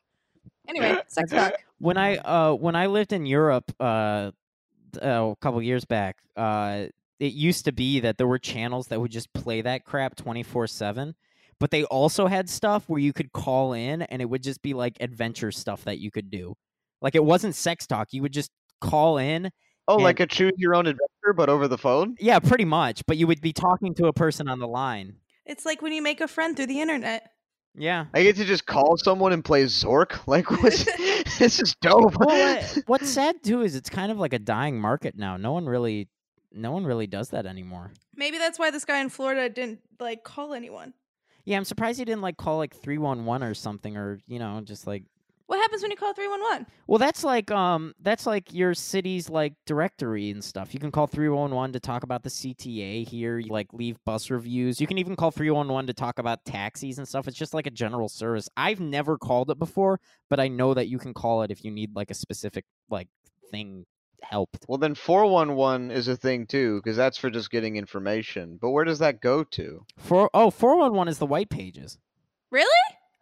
[0.67, 1.53] Anyway, sex talk.
[1.79, 4.31] When I uh when I lived in Europe uh,
[5.01, 6.85] uh, a couple years back, uh
[7.19, 11.15] it used to be that there were channels that would just play that crap 24/7,
[11.59, 14.73] but they also had stuff where you could call in and it would just be
[14.73, 16.53] like adventure stuff that you could do.
[17.01, 18.51] Like it wasn't sex talk, you would just
[18.81, 19.49] call in
[19.87, 22.15] Oh, and- like a choose your own adventure, but over the phone?
[22.19, 25.15] Yeah, pretty much, but you would be talking to a person on the line.
[25.45, 27.31] It's like when you make a friend through the internet.
[27.77, 28.05] Yeah.
[28.13, 30.27] I get to just call someone and play Zork?
[30.27, 30.83] Like what's
[31.37, 32.17] this is dope.
[32.19, 35.37] Well, uh, what's sad too is it's kind of like a dying market now.
[35.37, 36.09] No one really
[36.51, 37.91] no one really does that anymore.
[38.15, 40.93] Maybe that's why this guy in Florida didn't like call anyone.
[41.45, 44.87] Yeah, I'm surprised he didn't like call like 311 or something or, you know, just
[44.87, 45.03] like
[45.47, 46.65] What happens when you call three one one?
[46.87, 50.73] Well, that's like um that's like your city's like directory and stuff.
[50.73, 54.81] You can call 311 to talk about the CTA here, you like leave bus reviews.
[54.81, 57.27] You can even call 311 to talk about taxis and stuff.
[57.29, 58.49] It's just like a general service.
[58.57, 61.71] I've never called it before, but I know that you can call it if you
[61.71, 63.07] need like a specific like
[63.49, 63.85] thing
[64.21, 64.65] helped.
[64.67, 68.57] Well, then 411 is a thing too, because that's for just getting information.
[68.61, 69.85] But where does that go to?
[69.97, 71.97] For oh, 411 is the white pages.
[72.51, 72.67] Really?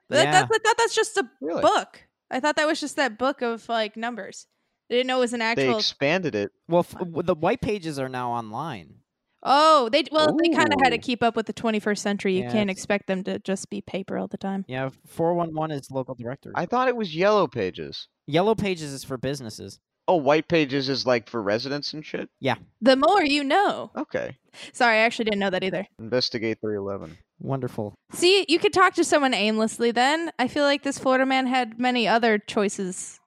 [0.10, 0.32] Yeah.
[0.32, 1.62] that's, I thought that's just a Really?
[1.62, 2.02] book.
[2.32, 4.48] I thought that was just that book of like numbers.
[4.90, 5.74] I didn't know it was an actual.
[5.74, 6.52] They expanded it.
[6.68, 8.96] Well, f- w- the white pages are now online.
[9.44, 12.36] oh, they well, they kind of had to keep up with the 21st century.
[12.36, 14.66] You Yeah, can't expect them to just be paper all the time.
[14.68, 16.54] Yeah, 411 is local directory.
[16.56, 18.08] I thought it was Yellow Pages.
[18.28, 19.80] Yellow pages is for businesses.
[20.08, 22.30] Oh, white pages is like for residents and shit.
[22.40, 22.56] Yeah.
[22.82, 23.92] The more you know.
[23.96, 24.38] Okay.
[24.72, 25.88] Sorry, I actually didn't know that either.
[26.00, 27.18] Investigate 311.
[27.40, 27.96] Wonderful.
[28.14, 30.32] See, you could talk to someone aimlessly then.
[30.40, 33.20] I feel like this Florida man had many other choices.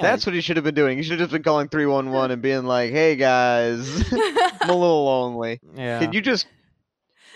[0.00, 0.98] That's what he should have been doing.
[0.98, 5.04] He should have just been calling 311 and being like, "Hey guys, I'm a little
[5.06, 5.58] lonely.
[5.74, 6.00] Yeah.
[6.00, 6.46] Can you just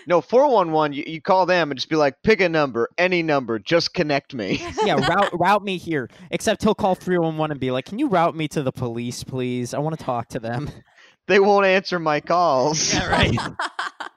[0.08, 0.94] no 411?
[0.94, 4.34] You, you call them and just be like, pick a number, any number, just connect
[4.34, 4.60] me.
[4.84, 6.08] yeah, route route me here.
[6.30, 9.74] Except he'll call 311 and be like, "Can you route me to the police, please?
[9.74, 10.70] I want to talk to them."
[11.28, 12.94] they won't answer my calls.
[12.94, 13.36] Yeah, right.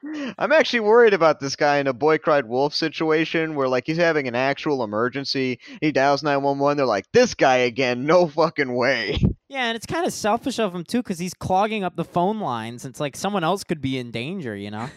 [0.40, 3.98] I'm actually worried about this guy in a boy cried wolf situation where like he's
[3.98, 5.60] having an actual emergency.
[5.80, 6.78] He dials 911.
[6.78, 8.06] They're like, this guy again?
[8.06, 9.20] No fucking way.
[9.48, 12.40] Yeah, and it's kind of selfish of him too, because he's clogging up the phone
[12.40, 12.86] lines.
[12.86, 14.90] It's like someone else could be in danger, you know.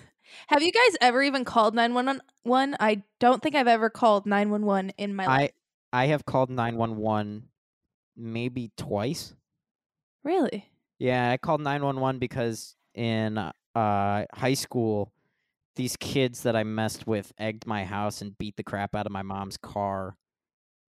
[0.48, 2.76] Have you guys ever even called 911?
[2.80, 5.50] I don't think I've ever called 911 in my life.
[5.92, 7.44] I I have called 911
[8.16, 9.34] maybe twice.
[10.22, 10.68] Really?
[10.98, 13.52] Yeah, I called 911 because in uh,
[14.32, 15.12] high school,
[15.76, 19.12] these kids that I messed with egged my house and beat the crap out of
[19.12, 20.16] my mom's car,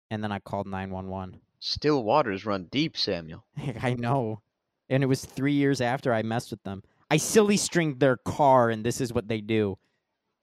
[0.10, 1.40] and then I called 911.
[1.60, 3.46] Still waters run deep, Samuel.
[3.82, 4.42] I know,
[4.90, 6.84] and it was three years after I messed with them.
[7.12, 9.78] I silly stringed their car, and this is what they do.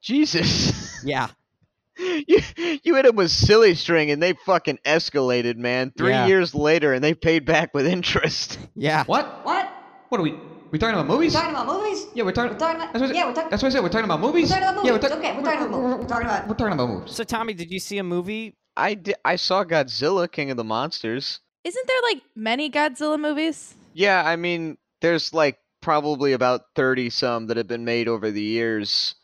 [0.02, 1.02] Jesus.
[1.04, 1.28] Yeah.
[1.98, 2.40] you
[2.84, 5.92] you hit him with silly string and they fucking escalated, man.
[5.96, 6.26] Three Yeah.
[6.26, 8.58] years later and they paid back with interest.
[8.76, 9.04] Yeah.
[9.06, 9.44] What?
[9.44, 9.68] What?
[10.08, 10.38] What are we?
[10.70, 11.34] We talking about movies?
[11.34, 12.06] We're talking about movies?
[12.14, 12.52] Yeah, we're talking.
[12.52, 12.92] We're talking about.
[12.92, 13.50] That's yeah, we're talking.
[13.50, 13.82] that's what I said.
[13.82, 14.50] We're talking about movies.
[14.50, 15.18] We're talking about Yeah, we're talking.
[15.18, 15.98] okay, we're talking about movies.
[15.98, 16.48] We're talking about.
[16.48, 17.12] We're talking about movies.
[17.12, 18.56] So Tommy, did you see a movie?
[18.76, 21.40] I di- I saw Godzilla, King of the Monsters.
[21.64, 23.74] Isn't there like many Godzilla movies?
[23.94, 28.42] Yeah, I mean, there's like probably about 30 some that have been made over the
[28.42, 29.14] years.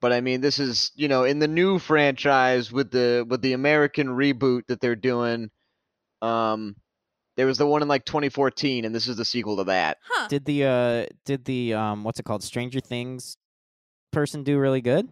[0.00, 3.52] But I mean, this is, you know, in the new franchise with the with the
[3.52, 5.50] American reboot that they're doing.
[6.22, 6.76] Um
[7.36, 9.98] there was the one in like 2014 and this is the sequel to that.
[10.08, 10.28] Huh.
[10.28, 13.36] Did the uh did the um what's it called Stranger Things
[14.12, 15.10] person do really good?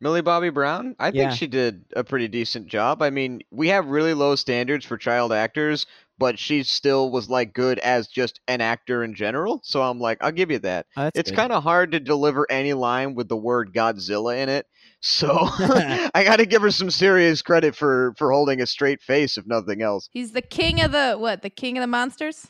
[0.00, 1.30] Millie Bobby Brown, I think Yeah.
[1.30, 3.02] she did a pretty decent job.
[3.02, 5.86] I mean, we have really low standards for child actors,
[6.18, 9.60] but she still was like good as just an actor in general.
[9.64, 10.86] So I'm like, I'll give you that.
[10.96, 14.66] Oh, it's kind of hard to deliver any line with the word Godzilla in it.
[15.00, 19.36] So I got to give her some serious credit for for holding a straight face,
[19.36, 20.08] if nothing else.
[20.12, 21.42] He's the king of the what?
[21.42, 22.48] The king of the monsters?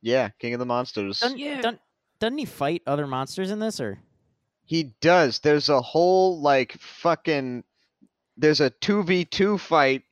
[0.00, 1.20] Yeah, King of the Monsters.
[1.20, 1.60] Doesn't, Yeah.
[1.60, 1.80] doesn't,
[2.20, 3.98] doesn't he fight other monsters in this or?
[4.64, 5.40] He does.
[5.40, 7.64] There's a whole like fucking
[8.36, 10.02] there's a 2v2 fight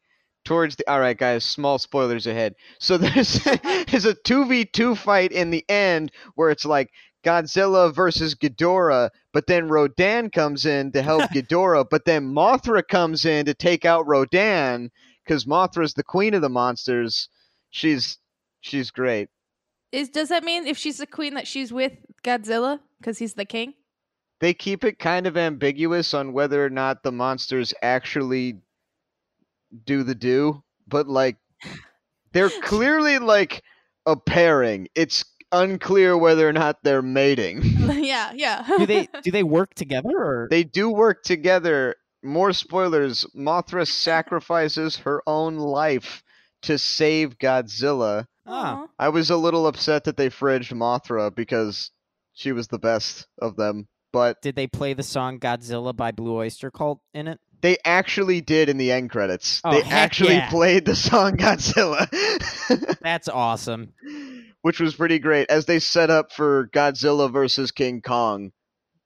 [0.47, 2.55] towards the All right guys, small spoilers ahead.
[2.79, 6.91] So there's there's a 2v2 fight in the end where it's like
[7.23, 13.27] Godzilla versus Ghidorah, but then Rodan comes in to help Ghidorah, but then Mothra comes
[13.27, 14.91] in to take out Rodan
[15.27, 17.29] cuz Mothra's the queen of the monsters.
[17.71, 18.19] She's
[18.61, 19.29] she's great.
[19.93, 21.93] Is does that mean if she's the queen that she's with
[22.25, 23.75] Godzilla because he's the king?
[24.41, 28.61] they keep it kind of ambiguous on whether or not the monsters actually
[29.85, 31.37] do the do, but like
[32.33, 33.63] they're clearly like
[34.05, 34.89] a pairing.
[34.95, 37.63] It's unclear whether or not they're mating.
[38.03, 38.67] yeah, yeah.
[38.79, 40.49] Do they do they work together or?
[40.51, 41.97] They do work together.
[42.23, 43.25] More spoilers.
[43.37, 46.23] Mothra sacrifices her own life
[46.63, 48.27] to save Godzilla.
[48.47, 51.91] Ah, I was a little upset that they fridged Mothra because
[52.33, 56.37] she was the best of them, but did they play the song Godzilla by Blue
[56.37, 57.41] Oyster Cult in it?
[57.63, 59.61] They actually did in the end credits.
[59.65, 60.51] Oh, they actually yeah.
[60.51, 62.09] played the song Godzilla,
[63.01, 63.93] That's awesome.
[64.63, 68.53] which was pretty great as they set up for Godzilla versus King Kong,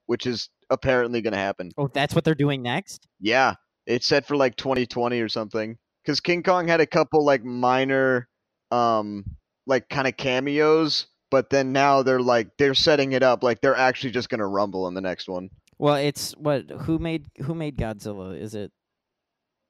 [0.05, 1.71] which is apparently going to happen.
[1.77, 3.07] Oh, that's what they're doing next.
[3.19, 5.77] Yeah, it's set for like 2020 or something.
[6.03, 8.27] Because King Kong had a couple like minor,
[8.71, 9.23] um,
[9.67, 13.75] like kind of cameos, but then now they're like they're setting it up like they're
[13.75, 15.49] actually just going to rumble in the next one.
[15.81, 18.39] Well, it's what who made who made Godzilla?
[18.39, 18.71] Is it?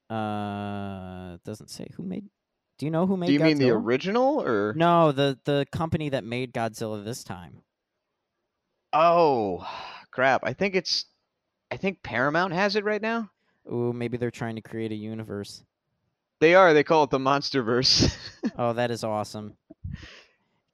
[0.10, 2.26] Uh, it doesn't say who made.
[2.78, 3.28] Do you know who made?
[3.28, 4.74] Do you mean the original or?
[4.76, 7.62] No, the the company that made Godzilla this time.
[8.91, 9.65] Oh,
[10.12, 10.41] crap!
[10.43, 11.06] I think it's,
[11.71, 13.32] I think Paramount has it right now.
[13.71, 15.63] Ooh, maybe they're trying to create a universe.
[16.41, 16.74] They are.
[16.74, 18.13] They call it the MonsterVerse.
[18.58, 19.56] Oh, that is awesome.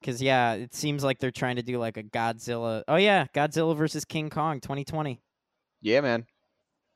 [0.03, 2.83] Cause yeah, it seems like they're trying to do like a Godzilla.
[2.87, 5.21] Oh yeah, Godzilla versus King Kong 2020.
[5.81, 6.25] Yeah, man.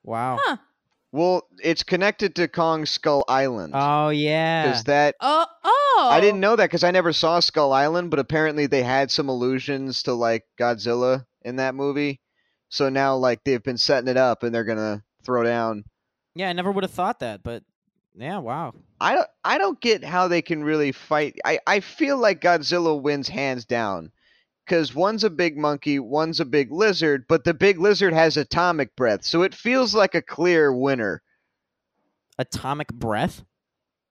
[0.04, 0.40] Wow.
[0.42, 0.58] Huh.
[1.12, 3.74] Well, it's connected to Kong Skull Island.
[3.76, 4.64] Oh yeah.
[4.66, 6.10] Because that Oh, oh.
[6.12, 9.28] I didn't know that because I never saw Skull Island, but apparently they had some
[9.28, 12.22] allusions to like Godzilla in that movie.
[12.70, 15.84] So now like they've been setting it up and they're gonna throw down.
[16.34, 17.64] Yeah, I never would have thought that, but
[18.16, 18.74] Yeah, wow.
[19.02, 21.38] I don't I don't get how they can really fight.
[21.44, 24.14] I I feel like Godzilla wins hands down.
[24.72, 28.96] Cuz one's a big monkey, one's a big lizard, but the big lizard has atomic
[28.96, 29.26] breath.
[29.26, 31.22] So it feels like a clear winner.
[32.40, 33.44] Atomic breath?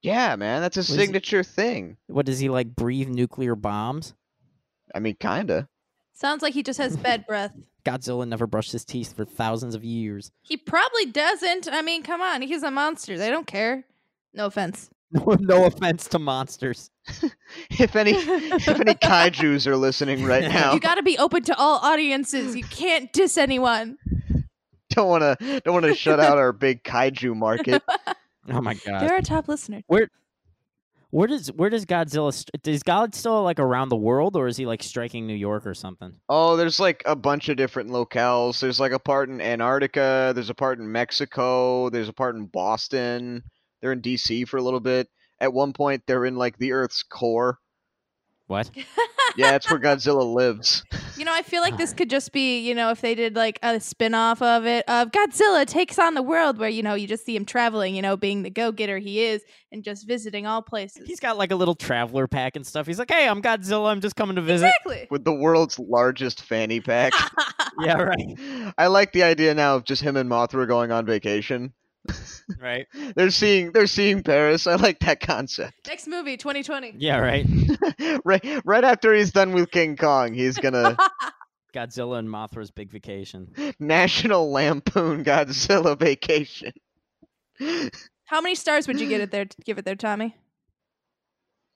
[0.02, 0.96] Yeah, man, that's a is it?
[0.96, 1.96] signature thing.
[2.08, 4.12] What does he like breathe nuclear bombs?
[4.94, 5.66] I mean, kind of.
[6.12, 7.52] Sounds like he just has bed breath.
[7.86, 10.30] Godzilla never brushed his teeth for thousands of years.
[10.42, 11.68] He probably doesn't.
[11.72, 12.42] I mean, come on.
[12.42, 13.16] He's a monster.
[13.16, 13.84] They don't care.
[14.34, 14.90] No offense.
[15.12, 16.90] No, no offense to monsters.
[17.70, 21.56] If any if any kaijus are listening right now, You got to be open to
[21.56, 22.54] all audiences.
[22.54, 23.98] You can't diss anyone.
[24.90, 27.82] don't want to don't want to shut out our big kaiju market.
[28.48, 29.00] Oh my god.
[29.00, 29.82] They're our top listener.
[29.88, 30.08] Where
[31.10, 32.82] where does where does Godzilla st- is
[33.18, 36.12] still like around the world or is he like striking New York or something?
[36.28, 38.60] Oh, there's like a bunch of different locales.
[38.60, 42.46] There's like a part in Antarctica, there's a part in Mexico, there's a part in
[42.46, 43.42] Boston.
[43.80, 45.08] They're in DC for a little bit.
[45.40, 47.58] At one point they're in like the Earth's core.
[48.46, 48.70] What?
[49.36, 50.84] Yeah, that's where Godzilla lives.
[51.16, 51.96] You know, I feel like this ah.
[51.96, 55.10] could just be, you know, if they did like a spin off of it, of
[55.10, 58.16] Godzilla takes on the world, where, you know, you just see him traveling, you know,
[58.16, 61.06] being the go getter he is and just visiting all places.
[61.06, 62.86] He's got like a little traveler pack and stuff.
[62.86, 63.90] He's like, "Hey, I'm Godzilla.
[63.90, 65.08] I'm just coming to visit." Exactly.
[65.10, 67.12] With the world's largest fanny pack.
[67.80, 68.72] yeah, right.
[68.78, 71.74] I like the idea now of just him and Mothra going on vacation.
[72.58, 72.86] Right.
[73.14, 74.66] They're seeing they're seeing Paris.
[74.66, 75.74] I like that concept.
[75.86, 76.94] Next movie, 2020.
[76.98, 77.46] Yeah, right.
[78.24, 80.96] right right after he's done with King Kong, he's gonna
[81.74, 83.74] Godzilla and Mothra's big vacation.
[83.78, 86.72] National Lampoon Godzilla Vacation.
[88.24, 89.46] How many stars would you get it there?
[89.64, 90.36] Give it there, Tommy.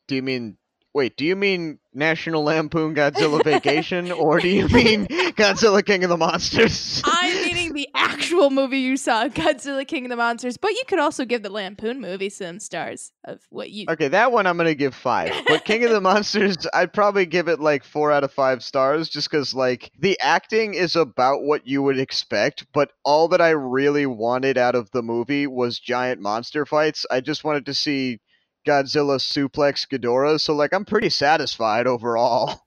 [0.08, 0.56] Do you mean
[0.94, 6.10] wait, do you mean National Lampoon Godzilla Vacation or do you mean Godzilla King of
[6.10, 7.02] the Monsters?
[7.04, 7.43] I'm meaning
[7.74, 10.56] the actual movie you saw, Godzilla King of the Monsters.
[10.56, 13.86] But you could also give the Lampoon movie some stars of what you.
[13.88, 15.32] Okay, that one I'm gonna give five.
[15.46, 19.08] But King of the Monsters, I'd probably give it like four out of five stars,
[19.08, 23.50] just because like the acting is about what you would expect, but all that I
[23.50, 27.04] really wanted out of the movie was giant monster fights.
[27.10, 28.20] I just wanted to see
[28.66, 32.62] Godzilla suplex Ghidorah, so like I'm pretty satisfied overall.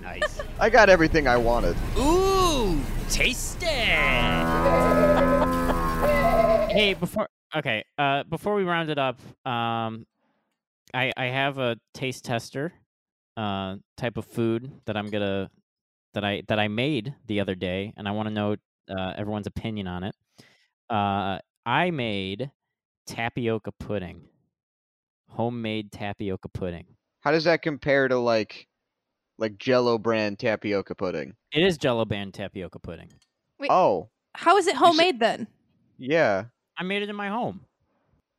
[0.00, 0.40] Nice.
[0.60, 1.76] I got everything I wanted.
[1.96, 2.27] Ooh,
[3.10, 3.66] tasty.
[6.70, 10.06] Hey, before okay, uh, before we round it up, um,
[10.92, 12.72] I I have a taste tester,
[13.36, 15.50] uh, type of food that I'm gonna
[16.14, 18.56] that I that I made the other day, and I want to know
[18.90, 20.14] uh, everyone's opinion on it.
[20.90, 22.50] Uh, I made
[23.06, 24.22] tapioca pudding,
[25.30, 26.84] homemade tapioca pudding.
[27.20, 28.68] How does that compare to like
[29.38, 31.34] like Jello brand tapioca pudding?
[31.52, 33.10] It is Jello brand tapioca pudding.
[33.58, 35.46] Wait, Oh, how is it homemade then?
[35.98, 36.44] yeah.
[36.76, 37.62] I made it in my home.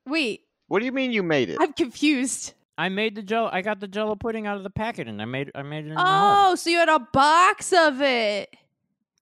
[0.06, 1.58] Wait, What do you mean you made it?
[1.60, 2.54] I'm confused.
[2.78, 3.50] I made the jello.
[3.52, 5.90] I got the jello pudding out of the packet, and I made I made it
[5.90, 6.52] in my home.
[6.52, 8.56] Oh, so you had a box of it.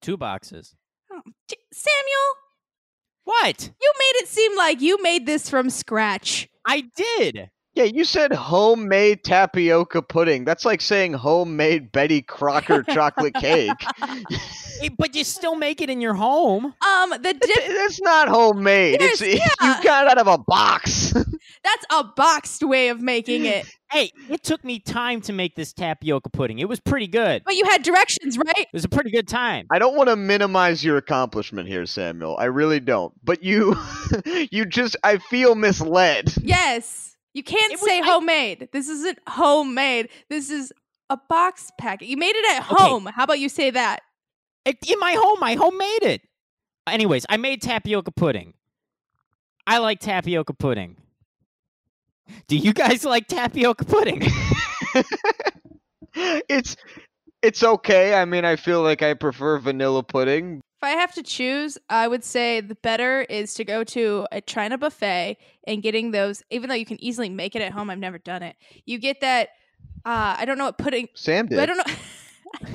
[0.01, 0.75] Two boxes.
[1.11, 1.21] Oh,
[1.73, 2.27] Samuel,
[3.23, 3.71] What?
[3.81, 6.47] you made it seem like you made this from scratch.
[6.65, 7.49] I did.
[7.77, 10.45] Yeah, you said homemade tapioca pudding.
[10.45, 13.69] That's like saying homemade Betty Crocker chocolate cake.
[14.97, 16.65] But you still make it in your home.
[16.65, 18.99] Um, the dip, It's not homemade.
[18.99, 19.77] Yes, it's yeah.
[19.77, 21.11] you got it out of a box.
[21.63, 23.67] that's a boxed way of making it.
[23.91, 26.57] Hey, it took me time to make this tapioca pudding.
[26.57, 27.43] It was pretty good.
[27.45, 28.57] But you had directions, right?
[28.57, 29.67] It was a pretty good time.
[29.69, 32.37] I don't want to minimize your accomplishment here, Samuel.
[32.39, 33.13] I really don't.
[33.23, 33.77] But you
[34.49, 36.33] you just I feel misled.
[36.41, 37.13] Yes.
[37.38, 38.69] You can't was- say I- homemade.
[38.71, 40.10] This isn't homemade.
[40.30, 40.73] This is
[41.10, 42.08] a box packet.
[42.08, 42.84] You made it at Okay.
[42.84, 43.06] home.
[43.06, 44.02] How about you say that?
[44.65, 46.21] It, in my home, I homemade it.
[46.88, 48.54] Anyways, I made tapioca pudding.
[49.65, 50.97] I like tapioca pudding.
[52.47, 54.23] Do you guys like tapioca pudding?
[56.15, 56.76] it's
[57.47, 58.13] it's okay.
[58.13, 60.57] I mean, I feel like I prefer vanilla pudding.
[60.57, 64.41] If I have to choose, I would say the better is to go to a
[64.41, 67.89] China buffet and getting those, even though you can easily make it at home.
[67.89, 68.57] I've never done it.
[68.86, 69.49] You get that,
[70.06, 71.58] uh, I don't know what pudding, Sam did.
[71.58, 71.93] I don't know.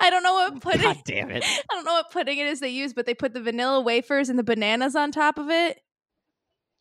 [0.00, 0.82] I don't know what pudding.
[0.82, 1.44] God damn it.
[1.70, 4.28] I don't know what pudding it is they use, but they put the vanilla wafers
[4.28, 5.80] and the bananas on top of it.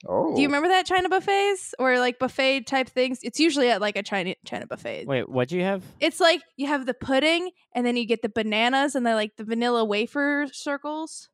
[0.05, 0.35] Oh.
[0.35, 0.49] Do you oh.
[0.49, 3.19] remember that China buffets or like buffet type things?
[3.23, 5.05] It's usually at like a China China buffet.
[5.07, 5.83] Wait, what do you have?
[5.99, 9.35] It's like you have the pudding and then you get the bananas and they're like
[9.37, 11.29] the vanilla wafer circles.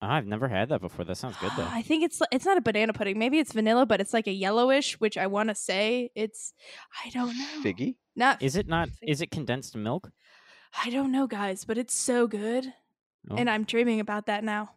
[0.00, 1.04] Oh, I've never had that before.
[1.04, 1.66] That sounds good though.
[1.68, 3.18] I think it's it's not a banana pudding.
[3.18, 6.52] Maybe it's vanilla, but it's like a yellowish, which I want to say it's
[7.04, 7.62] I don't know.
[7.62, 7.96] Figgy?
[8.14, 8.88] Not Is it not?
[9.02, 10.10] Is it condensed milk?
[10.84, 12.72] I don't know, guys, but it's so good.
[13.30, 13.36] Oh.
[13.36, 14.62] And I'm dreaming about that now.
[14.62, 14.74] Well,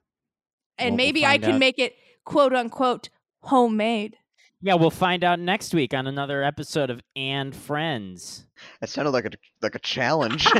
[0.79, 1.59] And we'll maybe I can out.
[1.59, 1.95] make it
[2.27, 3.09] quote unquote
[3.39, 4.17] homemade.
[4.61, 8.45] Yeah, we'll find out next week on another episode of And Friends.
[8.81, 9.29] That sounded like a
[9.61, 10.47] like a challenge.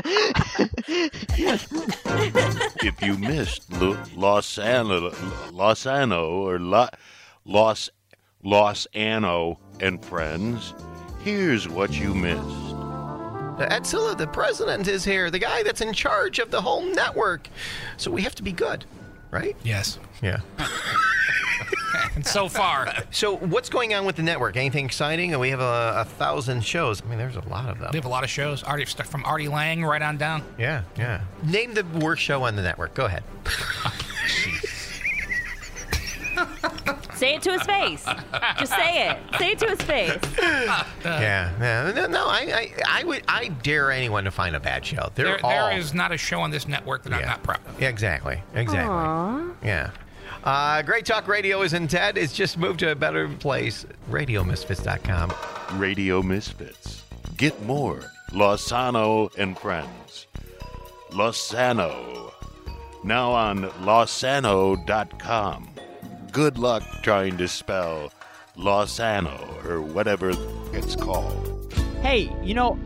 [2.86, 5.12] if you missed Lo- Los Ano,
[5.52, 6.88] Los Ano or La,
[7.44, 7.90] Los
[8.42, 10.72] Los Ano and friends,
[11.22, 12.76] here's what you missed.
[13.60, 17.48] Ed Zilla, the president, is here, the guy that's in charge of the whole network.
[17.96, 18.86] So we have to be good,
[19.30, 19.54] right?
[19.64, 19.98] Yes.
[20.22, 20.40] Yeah.
[22.18, 22.92] And so far.
[23.12, 24.56] So what's going on with the network?
[24.56, 25.38] Anything exciting?
[25.38, 27.00] We have a, a thousand shows.
[27.00, 27.90] I mean, there's a lot of them.
[27.92, 28.64] We have a lot of shows.
[28.64, 30.42] Artie, from Artie Lange right on down.
[30.58, 31.20] Yeah, yeah.
[31.44, 32.94] Name the worst show on the network.
[32.94, 33.22] Go ahead.
[37.14, 38.04] Say it to his face.
[38.60, 39.18] Just say it.
[39.38, 40.16] Say it to his face.
[40.38, 41.92] Uh, yeah, yeah.
[41.92, 45.10] No, no I, I, I would, I dare anyone to find a bad show.
[45.16, 45.50] They're There, all.
[45.50, 47.80] there is not a show on this network that I'm not proud of.
[47.80, 48.88] Yeah, exactly, exactly.
[48.88, 49.50] Aw.
[49.64, 49.90] Yeah.
[50.44, 52.16] Uh, Great Talk Radio is in Ted.
[52.16, 53.84] It's just moved to a better place.
[54.10, 55.32] RadioMisfits.com.
[55.78, 57.02] Radio Misfits.
[57.36, 60.26] Get more Losano and friends.
[61.10, 62.32] Losano.
[63.04, 65.68] Now on losano.com.
[66.32, 68.12] Good luck trying to spell
[68.56, 70.32] Losano or whatever
[70.72, 71.72] it's called.
[72.02, 72.78] Hey, you know,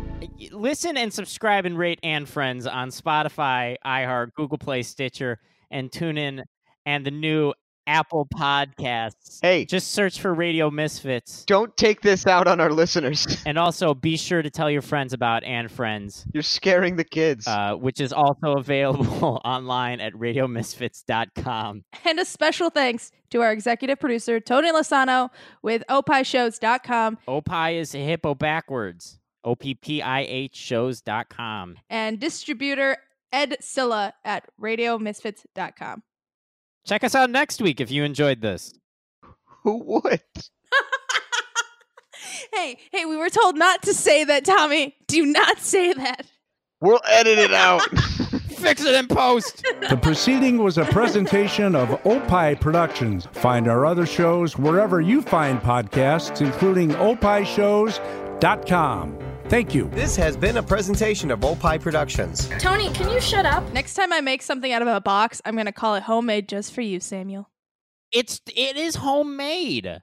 [0.53, 5.38] listen and subscribe and rate and friends on Spotify, iHeart, Google Play, Stitcher,
[5.70, 6.44] and tune in
[6.87, 7.53] and the new
[7.85, 9.41] Apple Podcasts.
[9.43, 11.45] Hey, just search for Radio Misfits.
[11.47, 13.26] Don't take this out on our listeners.
[13.47, 16.24] And also be sure to tell your friends about and friends.
[16.33, 17.47] You're scaring the kids.
[17.47, 21.85] Uh, which is also available online at radiomisfits.com.
[22.05, 25.30] And a special thanks to our executive producer, Tony Lasano,
[25.62, 29.18] with opishows.com Opie is hippo backwards.
[29.45, 31.76] O P P I H shows.com.
[31.91, 32.97] and distributor
[33.33, 36.03] Ed Zilla at radiomisfits.com.
[36.87, 38.74] Check us out next week if you enjoyed this.
[39.64, 40.20] Who would?
[42.55, 44.95] Hey, hey, we were told not to say that, Tommy.
[45.07, 46.26] Do not say that.
[46.80, 47.80] We'll edit it out.
[48.59, 49.64] Fix it in post.
[49.89, 53.26] The proceeding was a presentation of Opie Productions.
[53.33, 59.18] Find our other shows wherever you find podcasts, including opishows.com.
[59.53, 59.84] Thank you.
[59.90, 62.48] This has been a presentation of Opie Productions.
[62.59, 63.70] Tony, can you shut up?
[63.74, 66.48] Next time I make something out of a box, I'm going to call it homemade
[66.48, 67.50] just for you, Samuel.
[68.12, 70.00] It's it is homemade.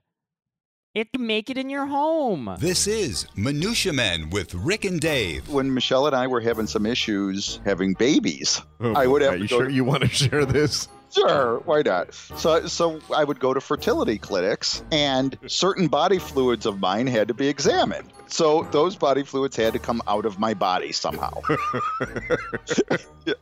[0.93, 2.57] It can make it in your home.
[2.59, 5.49] This is Minutia Men with Rick and Dave.
[5.49, 9.37] When Michelle and I were having some issues having babies, Oh, I would have Are
[9.37, 10.87] to you go sure to- you want to share this?
[11.13, 12.13] Sure, why not?
[12.13, 17.27] So, so I would go to fertility clinics, and certain body fluids of mine had
[17.29, 18.09] to be examined.
[18.27, 21.41] So those body fluids had to come out of my body somehow.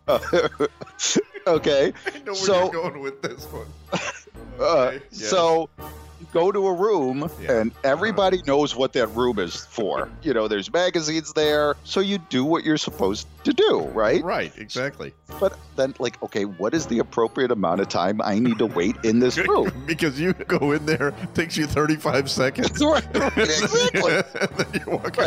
[1.47, 1.93] okay.
[2.05, 3.67] I know where so, you're going with this one.
[4.59, 5.29] uh, yes.
[5.29, 5.83] so you
[6.31, 8.45] go to a room, and everybody uh-huh.
[8.47, 10.09] knows what that room is for.
[10.21, 14.23] You know, there's magazines there, so you do what you're supposed to do, right?
[14.23, 15.13] Right, exactly.
[15.39, 18.95] But then, like, okay, what is the appropriate amount of time I need to wait
[19.03, 19.71] in this room?
[19.85, 22.81] because you go in there, takes you 35 seconds.
[22.81, 24.23] exactly.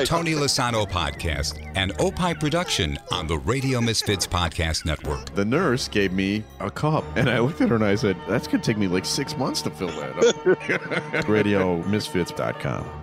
[0.05, 5.34] Tony Lasano Podcast, an Opie production on the Radio Misfits Podcast Network.
[5.34, 8.47] The nurse gave me a cup, and I looked at her and I said, That's
[8.47, 10.80] going to take me like six months to fill that up.
[11.26, 13.00] RadioMisfits.com.